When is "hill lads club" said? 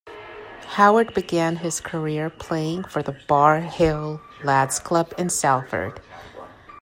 3.61-5.13